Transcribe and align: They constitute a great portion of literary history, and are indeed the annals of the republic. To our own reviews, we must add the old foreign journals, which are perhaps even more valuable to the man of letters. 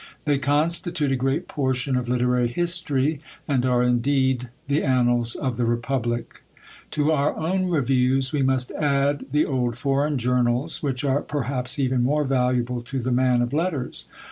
They 0.25 0.39
constitute 0.39 1.11
a 1.11 1.15
great 1.15 1.47
portion 1.47 1.95
of 1.95 2.09
literary 2.09 2.47
history, 2.47 3.21
and 3.47 3.63
are 3.67 3.83
indeed 3.83 4.49
the 4.67 4.81
annals 4.81 5.35
of 5.35 5.57
the 5.57 5.65
republic. 5.67 6.41
To 6.97 7.11
our 7.11 7.37
own 7.37 7.67
reviews, 7.67 8.33
we 8.33 8.41
must 8.41 8.71
add 8.71 9.27
the 9.31 9.45
old 9.45 9.77
foreign 9.77 10.17
journals, 10.17 10.81
which 10.81 11.03
are 11.03 11.21
perhaps 11.21 11.77
even 11.77 12.01
more 12.01 12.23
valuable 12.23 12.81
to 12.81 12.97
the 12.97 13.11
man 13.11 13.43
of 13.43 13.53
letters. 13.53 14.07